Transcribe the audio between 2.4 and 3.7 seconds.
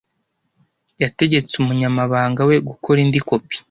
we gukora indi kopi.